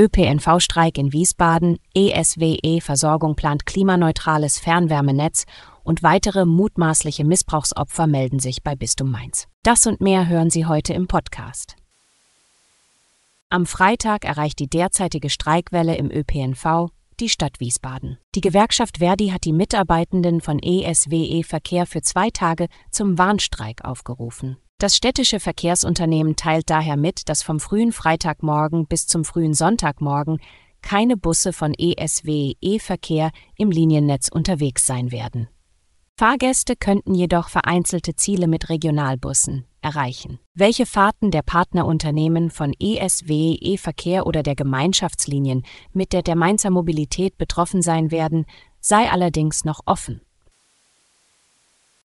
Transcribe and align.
ÖPNV-Streik 0.00 0.96
in 0.96 1.12
Wiesbaden, 1.12 1.76
ESWE-Versorgung 1.94 3.36
plant 3.36 3.66
klimaneutrales 3.66 4.58
Fernwärmenetz 4.58 5.44
und 5.84 6.02
weitere 6.02 6.46
mutmaßliche 6.46 7.22
Missbrauchsopfer 7.22 8.06
melden 8.06 8.38
sich 8.38 8.62
bei 8.62 8.74
Bistum 8.74 9.10
Mainz. 9.10 9.46
Das 9.62 9.86
und 9.86 10.00
mehr 10.00 10.26
hören 10.26 10.48
Sie 10.48 10.64
heute 10.64 10.94
im 10.94 11.06
Podcast. 11.06 11.76
Am 13.50 13.66
Freitag 13.66 14.24
erreicht 14.24 14.58
die 14.58 14.70
derzeitige 14.70 15.28
Streikwelle 15.28 15.96
im 15.96 16.10
ÖPNV 16.10 16.88
die 17.20 17.28
Stadt 17.28 17.60
Wiesbaden. 17.60 18.16
Die 18.34 18.40
Gewerkschaft 18.40 18.98
Verdi 18.98 19.28
hat 19.28 19.44
die 19.44 19.52
Mitarbeitenden 19.52 20.40
von 20.40 20.58
ESWE 20.60 21.42
Verkehr 21.44 21.84
für 21.84 22.00
zwei 22.00 22.30
Tage 22.30 22.68
zum 22.90 23.18
Warnstreik 23.18 23.84
aufgerufen. 23.84 24.56
Das 24.80 24.96
städtische 24.96 25.40
Verkehrsunternehmen 25.40 26.36
teilt 26.36 26.70
daher 26.70 26.96
mit, 26.96 27.28
dass 27.28 27.42
vom 27.42 27.60
frühen 27.60 27.92
Freitagmorgen 27.92 28.86
bis 28.86 29.06
zum 29.06 29.26
frühen 29.26 29.52
Sonntagmorgen 29.52 30.38
keine 30.80 31.18
Busse 31.18 31.52
von 31.52 31.74
ESW 31.74 32.54
E-Verkehr 32.62 33.30
im 33.58 33.70
Liniennetz 33.70 34.30
unterwegs 34.32 34.86
sein 34.86 35.12
werden. 35.12 35.48
Fahrgäste 36.16 36.76
könnten 36.76 37.14
jedoch 37.14 37.50
vereinzelte 37.50 38.16
Ziele 38.16 38.46
mit 38.46 38.70
Regionalbussen 38.70 39.66
erreichen. 39.82 40.38
Welche 40.54 40.86
Fahrten 40.86 41.30
der 41.30 41.42
Partnerunternehmen 41.42 42.48
von 42.48 42.72
ESW 42.80 43.58
E-Verkehr 43.60 44.26
oder 44.26 44.42
der 44.42 44.54
Gemeinschaftslinien 44.54 45.62
mit 45.92 46.14
der 46.14 46.22
der 46.22 46.36
Mainzer 46.36 46.70
Mobilität 46.70 47.36
betroffen 47.36 47.82
sein 47.82 48.10
werden, 48.10 48.46
sei 48.80 49.10
allerdings 49.10 49.66
noch 49.66 49.80
offen. 49.84 50.22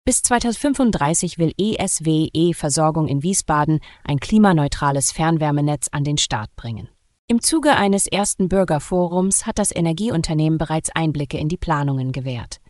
Bis 0.08 0.22
2035 0.22 1.39
will 1.39 1.52
ESWE 1.58 2.53
Versorgung 2.53 3.08
in 3.08 3.23
Wiesbaden 3.23 3.80
ein 4.03 4.20
klimaneutrales 4.20 5.12
Fernwärmenetz 5.12 5.88
an 5.92 6.03
den 6.03 6.20
Start 6.20 6.56
bringen. 6.56 6.89
Im 7.28 7.42
Zuge 7.42 7.75
eines 7.75 8.06
ersten 8.06 8.47
Bürgerforums 8.47 9.47
hat 9.47 9.58
das 9.58 9.75
Energieunternehmen 9.75 10.59
bereits 10.59 10.92
Einblicke 10.92 11.39
in 11.39 11.50
die 11.50 11.58
Planungen 11.58 12.12
gewährt. 12.12 12.62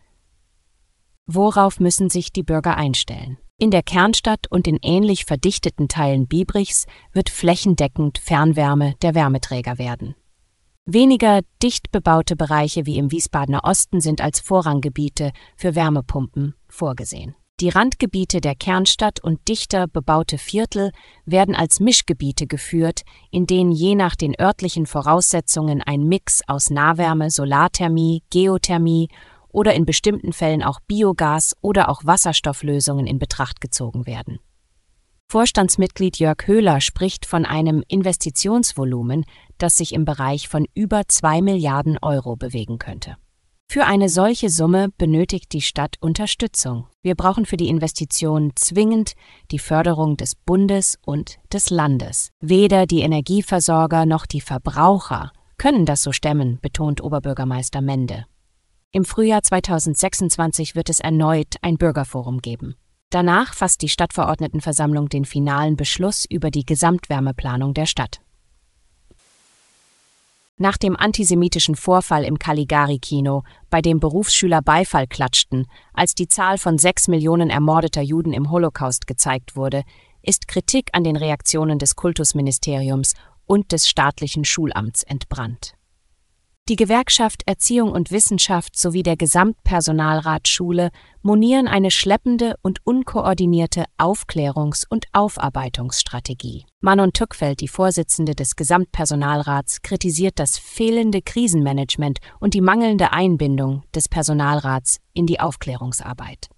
Worauf 1.26 1.78
müssen 1.78 2.08
sich 2.08 2.32
die 2.32 2.42
Bürger 2.42 2.78
einstellen? 2.78 3.36
In 3.58 3.70
der 3.70 3.82
Kernstadt 3.82 4.50
und 4.50 4.66
in 4.66 4.78
ähnlich 4.80 5.26
verdichteten 5.26 5.88
Teilen 5.88 6.28
Biebrichs 6.28 6.86
wird 7.12 7.28
flächendeckend 7.28 8.16
Fernwärme 8.16 8.94
der 9.02 9.14
Wärmeträger 9.14 9.76
werden. 9.76 10.14
Weniger 10.88 11.40
dicht 11.64 11.90
bebaute 11.90 12.36
Bereiche 12.36 12.86
wie 12.86 12.96
im 12.96 13.10
Wiesbadener 13.10 13.64
Osten 13.64 14.00
sind 14.00 14.20
als 14.20 14.38
Vorranggebiete 14.38 15.32
für 15.56 15.74
Wärmepumpen 15.74 16.54
vorgesehen. 16.68 17.34
Die 17.58 17.70
Randgebiete 17.70 18.40
der 18.40 18.54
Kernstadt 18.54 19.18
und 19.18 19.48
dichter 19.48 19.88
bebaute 19.88 20.38
Viertel 20.38 20.92
werden 21.24 21.56
als 21.56 21.80
Mischgebiete 21.80 22.46
geführt, 22.46 23.02
in 23.32 23.46
denen 23.46 23.72
je 23.72 23.96
nach 23.96 24.14
den 24.14 24.38
örtlichen 24.38 24.86
Voraussetzungen 24.86 25.82
ein 25.82 26.04
Mix 26.04 26.42
aus 26.46 26.70
Nahwärme, 26.70 27.30
Solarthermie, 27.30 28.22
Geothermie 28.30 29.08
oder 29.48 29.74
in 29.74 29.86
bestimmten 29.86 30.32
Fällen 30.32 30.62
auch 30.62 30.78
Biogas 30.86 31.56
oder 31.62 31.88
auch 31.88 32.04
Wasserstofflösungen 32.04 33.08
in 33.08 33.18
Betracht 33.18 33.60
gezogen 33.60 34.06
werden. 34.06 34.38
Vorstandsmitglied 35.28 36.18
Jörg 36.18 36.46
Höhler 36.46 36.80
spricht 36.80 37.26
von 37.26 37.44
einem 37.44 37.82
Investitionsvolumen, 37.88 39.24
das 39.58 39.76
sich 39.76 39.92
im 39.92 40.04
Bereich 40.04 40.48
von 40.48 40.66
über 40.74 41.02
zwei 41.08 41.42
Milliarden 41.42 41.98
Euro 42.00 42.36
bewegen 42.36 42.78
könnte. 42.78 43.16
Für 43.68 43.84
eine 43.86 44.08
solche 44.08 44.48
Summe 44.48 44.90
benötigt 44.96 45.52
die 45.52 45.60
Stadt 45.60 45.96
Unterstützung. 46.00 46.86
Wir 47.02 47.16
brauchen 47.16 47.44
für 47.44 47.56
die 47.56 47.68
Investition 47.68 48.52
zwingend 48.54 49.14
die 49.50 49.58
Förderung 49.58 50.16
des 50.16 50.36
Bundes 50.36 50.96
und 51.04 51.38
des 51.52 51.70
Landes. 51.70 52.30
Weder 52.40 52.86
die 52.86 53.00
Energieversorger 53.00 54.06
noch 54.06 54.26
die 54.26 54.40
Verbraucher 54.40 55.32
können 55.58 55.86
das 55.86 56.02
so 56.02 56.12
stemmen, 56.12 56.60
betont 56.62 57.02
Oberbürgermeister 57.02 57.80
Mende. 57.80 58.26
Im 58.92 59.04
Frühjahr 59.04 59.42
2026 59.42 60.76
wird 60.76 60.88
es 60.88 61.00
erneut 61.00 61.56
ein 61.62 61.76
Bürgerforum 61.76 62.38
geben. 62.38 62.76
Danach 63.10 63.54
fasst 63.54 63.82
die 63.82 63.88
Stadtverordnetenversammlung 63.88 65.08
den 65.08 65.24
finalen 65.24 65.76
Beschluss 65.76 66.24
über 66.28 66.50
die 66.50 66.64
Gesamtwärmeplanung 66.64 67.72
der 67.72 67.86
Stadt. 67.86 68.20
Nach 70.58 70.78
dem 70.78 70.96
antisemitischen 70.96 71.76
Vorfall 71.76 72.24
im 72.24 72.38
Caligari-Kino, 72.38 73.42
bei 73.68 73.82
dem 73.82 74.00
Berufsschüler 74.00 74.62
Beifall 74.62 75.06
klatschten, 75.06 75.66
als 75.92 76.14
die 76.14 76.28
Zahl 76.28 76.56
von 76.56 76.78
sechs 76.78 77.08
Millionen 77.08 77.50
ermordeter 77.50 78.00
Juden 78.00 78.32
im 78.32 78.50
Holocaust 78.50 79.06
gezeigt 79.06 79.54
wurde, 79.54 79.82
ist 80.22 80.48
Kritik 80.48 80.88
an 80.92 81.04
den 81.04 81.16
Reaktionen 81.16 81.78
des 81.78 81.94
Kultusministeriums 81.94 83.14
und 83.44 83.70
des 83.70 83.88
staatlichen 83.88 84.44
Schulamts 84.44 85.02
entbrannt. 85.02 85.75
Die 86.68 86.74
Gewerkschaft 86.74 87.44
Erziehung 87.46 87.92
und 87.92 88.10
Wissenschaft 88.10 88.76
sowie 88.76 89.04
der 89.04 89.16
Gesamtpersonalrat 89.16 90.48
Schule 90.48 90.90
monieren 91.22 91.68
eine 91.68 91.92
schleppende 91.92 92.56
und 92.60 92.84
unkoordinierte 92.84 93.84
Aufklärungs- 93.98 94.84
und 94.88 95.06
Aufarbeitungsstrategie. 95.12 96.66
Manon 96.80 97.12
Tückfeld, 97.12 97.60
die 97.60 97.68
Vorsitzende 97.68 98.34
des 98.34 98.56
Gesamtpersonalrats, 98.56 99.82
kritisiert 99.82 100.40
das 100.40 100.58
fehlende 100.58 101.22
Krisenmanagement 101.22 102.18
und 102.40 102.52
die 102.52 102.60
mangelnde 102.60 103.12
Einbindung 103.12 103.84
des 103.94 104.08
Personalrats 104.08 104.98
in 105.12 105.26
die 105.26 105.38
Aufklärungsarbeit. 105.38 106.48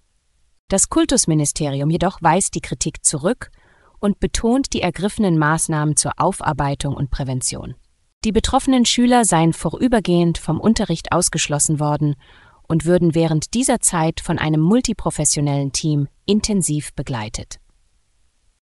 Das 0.69 0.89
Kultusministerium 0.89 1.91
jedoch 1.91 2.17
weist 2.23 2.55
die 2.55 2.61
Kritik 2.61 3.05
zurück 3.05 3.51
und 3.99 4.19
betont 4.19 4.73
die 4.73 4.81
ergriffenen 4.81 5.37
Maßnahmen 5.37 5.95
zur 5.95 6.13
Aufarbeitung 6.17 6.95
und 6.95 7.11
Prävention. 7.11 7.75
Die 8.25 8.33
betroffenen 8.33 8.85
Schüler 8.85 9.23
seien 9.23 9.53
vorübergehend 9.53 10.37
vom 10.37 10.59
Unterricht 10.59 11.13
ausgeschlossen 11.13 11.79
worden 11.79 12.15
und 12.67 12.83
würden 12.83 13.15
während 13.15 13.53
dieser 13.53 13.79
Zeit 13.79 14.19
von 14.19 14.37
einem 14.37 14.59
multiprofessionellen 14.59 15.71
Team 15.71 16.09
intensiv 16.25 16.93
begleitet. 16.93 17.59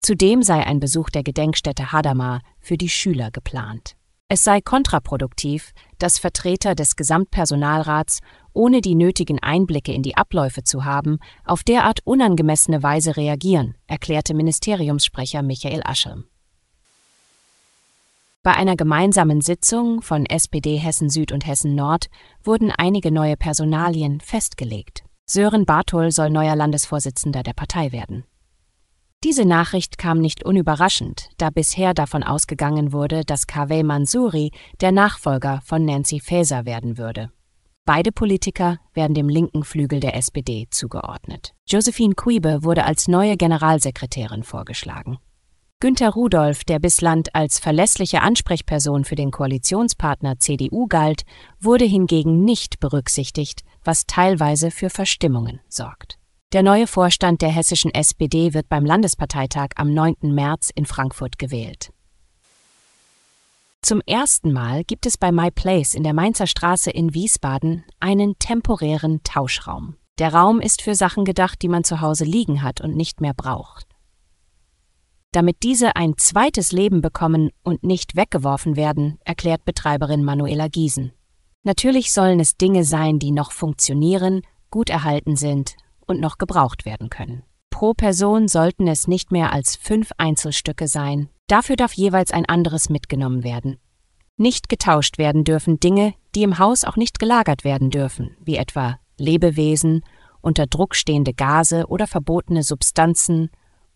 Zudem 0.01 0.41
sei 0.41 0.65
ein 0.65 0.79
Besuch 0.79 1.11
der 1.11 1.23
Gedenkstätte 1.23 1.91
Hadamar 1.91 2.41
für 2.59 2.77
die 2.77 2.89
Schüler 2.89 3.29
geplant. 3.29 3.95
Es 4.27 4.43
sei 4.43 4.59
kontraproduktiv, 4.59 5.71
dass 5.99 6.17
Vertreter 6.17 6.73
des 6.73 6.95
Gesamtpersonalrats, 6.95 8.19
ohne 8.53 8.81
die 8.81 8.95
nötigen 8.95 9.37
Einblicke 9.37 9.93
in 9.93 10.01
die 10.01 10.17
Abläufe 10.17 10.63
zu 10.63 10.83
haben, 10.83 11.19
auf 11.45 11.63
derart 11.63 11.99
unangemessene 12.03 12.81
Weise 12.81 13.15
reagieren, 13.15 13.75
erklärte 13.85 14.33
Ministeriumssprecher 14.33 15.43
Michael 15.43 15.81
Aschem. 15.85 16.25
Bei 18.45 18.55
einer 18.55 18.75
gemeinsamen 18.75 19.39
Sitzung 19.39 20.01
von 20.01 20.25
SPD 20.25 20.75
Hessen 20.75 21.09
Süd 21.09 21.31
und 21.31 21.47
Hessen 21.47 21.75
Nord 21.75 22.09
wurden 22.43 22.71
einige 22.71 23.09
neue 23.09 23.37
Personalien 23.37 24.19
festgelegt. 24.19 25.05
Sören 25.25 25.65
Barthol 25.65 26.11
soll 26.11 26.29
neuer 26.29 26.57
Landesvorsitzender 26.57 27.41
der 27.41 27.53
Partei 27.53 27.93
werden. 27.93 28.25
Diese 29.23 29.45
Nachricht 29.45 29.97
kam 29.97 30.19
nicht 30.19 30.43
unüberraschend, 30.43 31.29
da 31.37 31.51
bisher 31.51 31.93
davon 31.93 32.21
ausgegangen 32.21 32.91
wurde, 32.91 33.23
dass 33.23 33.47
Kaveh 33.47 33.83
Mansouri 33.83 34.51
der 34.81 34.91
Nachfolger 34.91 35.61
von 35.63 35.85
Nancy 35.85 36.19
Faeser 36.19 36.65
werden 36.65 36.97
würde. 36.97 37.31
Beide 37.85 38.11
Politiker 38.11 38.77
werden 38.93 39.13
dem 39.13 39.29
linken 39.29 39.63
Flügel 39.63 40.01
der 40.01 40.17
SPD 40.17 40.67
zugeordnet. 40.69 41.53
Josephine 41.65 42.15
Quiebe 42.15 42.65
wurde 42.65 42.83
als 42.83 43.07
neue 43.07 43.37
Generalsekretärin 43.37 44.43
vorgeschlagen. 44.43 45.19
Günter 45.83 46.11
Rudolph, 46.11 46.63
der 46.63 46.79
bislang 46.79 47.25
als 47.33 47.59
verlässliche 47.59 48.21
Ansprechperson 48.21 49.03
für 49.03 49.15
den 49.15 49.31
Koalitionspartner 49.31 50.39
CDU 50.39 50.87
galt, 50.87 51.23
wurde 51.59 51.83
hingegen 51.83 52.45
nicht 52.45 52.79
berücksichtigt, 52.79 53.65
was 53.83 54.05
teilweise 54.05 54.71
für 54.71 54.89
Verstimmungen 54.89 55.59
sorgt. 55.67 56.19
Der 56.53 56.63
neue 56.63 56.87
Vorstand 56.87 57.41
der 57.41 57.49
hessischen 57.49 57.93
SPD 57.93 58.53
wird 58.53 58.69
beim 58.69 58.85
Landesparteitag 58.85 59.71
am 59.75 59.93
9. 59.93 60.33
März 60.33 60.69
in 60.73 60.85
Frankfurt 60.85 61.37
gewählt. 61.37 61.91
Zum 63.81 63.99
ersten 64.05 64.53
Mal 64.53 64.85
gibt 64.85 65.05
es 65.05 65.17
bei 65.17 65.33
MyPlace 65.33 65.95
in 65.95 66.03
der 66.03 66.13
Mainzer 66.13 66.47
Straße 66.47 66.91
in 66.91 67.13
Wiesbaden 67.13 67.83
einen 67.99 68.39
temporären 68.39 69.21
Tauschraum. 69.25 69.97
Der 70.17 70.33
Raum 70.33 70.61
ist 70.61 70.81
für 70.81 70.95
Sachen 70.95 71.25
gedacht, 71.25 71.61
die 71.61 71.67
man 71.67 71.83
zu 71.83 71.99
Hause 71.99 72.23
liegen 72.23 72.63
hat 72.63 72.79
und 72.79 72.95
nicht 72.95 73.19
mehr 73.19 73.33
braucht. 73.33 73.92
Damit 75.35 75.63
diese 75.63 75.95
ein 75.95 76.17
zweites 76.17 76.71
Leben 76.71 77.01
bekommen 77.01 77.49
und 77.63 77.83
nicht 77.83 78.15
weggeworfen 78.15 78.75
werden, 78.75 79.19
erklärt 79.25 79.65
Betreiberin 79.65 80.23
Manuela 80.23 80.67
Giesen. 80.67 81.11
Natürlich 81.63 82.13
sollen 82.13 82.39
es 82.39 82.57
Dinge 82.57 82.83
sein, 82.83 83.19
die 83.19 83.31
noch 83.31 83.51
funktionieren, 83.51 84.41
gut 84.69 84.89
erhalten 84.89 85.35
sind 85.35 85.75
und 86.05 86.19
noch 86.19 86.37
gebraucht 86.37 86.85
werden 86.85 87.09
können. 87.09 87.43
Pro 87.69 87.93
Person 87.93 88.47
sollten 88.47 88.87
es 88.87 89.07
nicht 89.07 89.31
mehr 89.31 89.51
als 89.51 89.75
fünf 89.75 90.11
Einzelstücke 90.17 90.87
sein. 90.87 91.29
Dafür 91.47 91.75
darf 91.75 91.93
jeweils 91.93 92.31
ein 92.31 92.45
anderes 92.45 92.89
mitgenommen 92.89 93.43
werden. 93.43 93.79
Nicht 94.37 94.69
getauscht 94.69 95.17
werden 95.17 95.43
dürfen 95.43 95.79
Dinge, 95.79 96.13
die 96.35 96.43
im 96.43 96.59
Haus 96.59 96.83
auch 96.83 96.95
nicht 96.95 97.19
gelagert 97.19 97.63
werden 97.63 97.89
dürfen, 97.89 98.35
wie 98.43 98.57
etwa 98.57 98.99
Lebewesen, 99.17 100.03
unter 100.41 100.67
Druck 100.67 100.95
stehende 100.95 101.33
Gase 101.33 101.87
oder 101.87 102.07
verbotene 102.07 102.63
Substanzen 102.63 103.49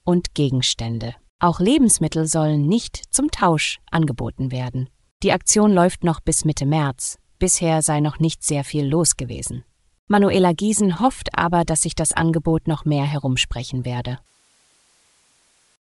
und 0.03 0.33
Gegenstände. 0.33 1.15
Auch 1.39 1.59
Lebensmittel 1.59 2.25
sollen 2.25 2.67
nicht 2.67 3.13
zum 3.13 3.29
Tausch 3.29 3.79
angeboten 3.91 4.51
werden. 4.51 4.89
Die 5.21 5.31
Aktion 5.31 5.71
läuft 5.71 6.03
noch 6.03 6.19
bis 6.19 6.45
Mitte 6.45 6.65
März. 6.65 7.19
Bisher 7.37 7.83
sei 7.83 7.99
noch 7.99 8.19
nicht 8.19 8.43
sehr 8.43 8.63
viel 8.63 8.87
los 8.87 9.17
gewesen. 9.17 9.63
Manuela 10.07 10.53
Giesen 10.53 10.99
hofft 10.99 11.37
aber, 11.37 11.63
dass 11.63 11.83
sich 11.83 11.93
das 11.93 12.13
Angebot 12.13 12.67
noch 12.67 12.85
mehr 12.85 13.05
herumsprechen 13.05 13.85
werde. 13.85 14.19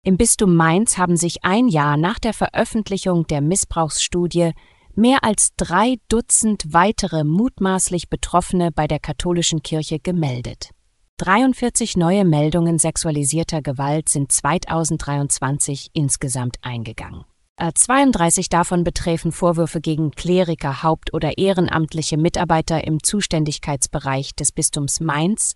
Im 0.03 0.19
Bistum 0.19 0.55
Mainz 0.55 0.99
haben 0.99 1.17
sich 1.17 1.45
ein 1.45 1.69
Jahr 1.69 1.97
nach 1.97 2.19
der 2.19 2.35
Veröffentlichung 2.35 3.27
der 3.27 3.41
Missbrauchsstudie 3.41 4.53
mehr 4.95 5.25
als 5.25 5.55
drei 5.57 5.97
Dutzend 6.09 6.73
weitere 6.73 7.25
mutmaßlich 7.25 8.09
Betroffene 8.11 8.73
bei 8.73 8.87
der 8.87 8.99
katholischen 8.99 9.63
Kirche 9.63 10.01
gemeldet. 10.01 10.71
43 11.19 11.97
neue 11.97 12.27
Meldungen 12.27 12.79
sexualisierter 12.79 13.63
Gewalt 13.63 14.11
sind 14.11 14.31
2023 14.31 15.89
insgesamt 15.95 16.59
eingegangen. 16.61 17.25
32 17.59 18.51
davon 18.51 18.85
betreffen 18.85 19.33
Vorwürfe 19.33 19.81
gegen 19.81 20.11
Kleriker, 20.11 20.83
Haupt- 20.83 21.15
oder 21.15 21.39
ehrenamtliche 21.39 22.19
Mitarbeiter 22.19 22.87
im 22.87 23.03
Zuständigkeitsbereich 23.03 24.35
des 24.35 24.53
Bistums 24.53 25.01
Mainz, 25.01 25.55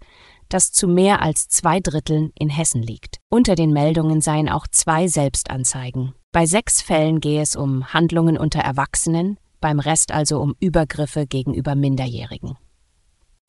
das 0.48 0.72
zu 0.72 0.88
mehr 0.88 1.20
als 1.20 1.48
zwei 1.48 1.80
Dritteln 1.80 2.32
in 2.38 2.48
Hessen 2.48 2.82
liegt. 2.82 3.18
Unter 3.28 3.54
den 3.54 3.74
Meldungen 3.74 4.22
seien 4.22 4.48
auch 4.48 4.66
zwei 4.66 5.08
Selbstanzeigen. 5.08 6.14
Bei 6.32 6.46
sechs 6.46 6.80
Fällen 6.80 7.20
gehe 7.20 7.42
es 7.42 7.54
um 7.54 7.92
Handlungen 7.92 8.38
unter 8.38 8.60
Erwachsenen, 8.60 9.38
beim 9.60 9.78
Rest 9.78 10.10
also 10.10 10.40
um 10.40 10.54
Übergriffe 10.58 11.26
gegenüber 11.26 11.74
Minderjährigen. 11.74 12.56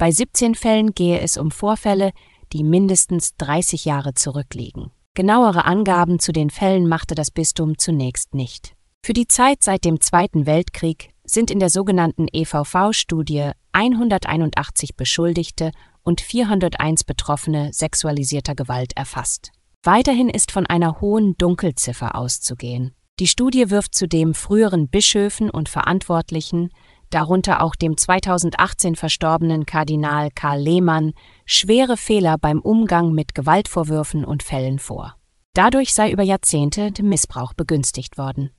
Bei 0.01 0.09
17 0.09 0.55
Fällen 0.55 0.95
gehe 0.95 1.19
es 1.19 1.37
um 1.37 1.51
Vorfälle, 1.51 2.11
die 2.53 2.63
mindestens 2.63 3.35
30 3.37 3.85
Jahre 3.85 4.15
zurückliegen. 4.15 4.89
Genauere 5.13 5.65
Angaben 5.65 6.17
zu 6.17 6.31
den 6.31 6.49
Fällen 6.49 6.89
machte 6.89 7.13
das 7.13 7.29
Bistum 7.29 7.77
zunächst 7.77 8.33
nicht. 8.33 8.73
Für 9.03 9.13
die 9.13 9.27
Zeit 9.27 9.61
seit 9.61 9.85
dem 9.85 10.01
Zweiten 10.01 10.47
Weltkrieg 10.47 11.11
sind 11.23 11.51
in 11.51 11.59
der 11.59 11.69
sogenannten 11.69 12.25
EVV-Studie 12.33 13.51
181 13.73 14.95
Beschuldigte 14.95 15.71
und 16.01 16.19
401 16.19 17.03
Betroffene 17.03 17.71
sexualisierter 17.71 18.55
Gewalt 18.55 18.93
erfasst. 18.97 19.51
Weiterhin 19.83 20.29
ist 20.29 20.51
von 20.51 20.65
einer 20.65 20.99
hohen 20.99 21.35
Dunkelziffer 21.37 22.15
auszugehen. 22.15 22.95
Die 23.19 23.27
Studie 23.27 23.69
wirft 23.69 23.93
zudem 23.93 24.33
früheren 24.33 24.89
Bischöfen 24.89 25.51
und 25.51 25.69
Verantwortlichen 25.69 26.71
darunter 27.13 27.61
auch 27.61 27.75
dem 27.75 27.97
2018 27.97 28.95
verstorbenen 28.95 29.65
Kardinal 29.65 30.29
Karl 30.33 30.59
Lehmann, 30.59 31.13
schwere 31.45 31.97
Fehler 31.97 32.37
beim 32.37 32.59
Umgang 32.59 33.13
mit 33.13 33.35
Gewaltvorwürfen 33.35 34.25
und 34.25 34.43
Fällen 34.43 34.79
vor. 34.79 35.15
Dadurch 35.53 35.93
sei 35.93 36.11
über 36.11 36.23
Jahrzehnte 36.23 36.91
der 36.91 37.05
Missbrauch 37.05 37.53
begünstigt 37.53 38.17
worden. 38.17 38.51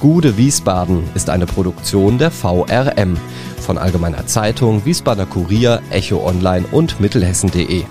Gude 0.00 0.36
Wiesbaden 0.36 1.04
ist 1.14 1.30
eine 1.30 1.46
Produktion 1.46 2.18
der 2.18 2.30
VRM 2.30 3.16
von 3.58 3.76
Allgemeiner 3.76 4.26
Zeitung, 4.26 4.84
Wiesbadener 4.86 5.26
Kurier, 5.26 5.82
Echo 5.90 6.26
Online 6.26 6.66
und 6.72 7.00
Mittelhessen.de. 7.00 7.84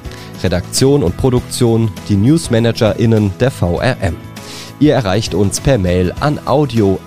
Redaktion 0.43 1.03
und 1.03 1.17
Produktion 1.17 1.91
die 2.09 2.15
NewsmanagerInnen 2.15 3.31
der 3.39 3.51
VRM. 3.51 4.17
Ihr 4.79 4.93
erreicht 4.93 5.33
uns 5.35 5.61
per 5.61 5.77
Mail 5.77 6.13
an 6.19 6.39
audio.vrm.de. 6.45 6.99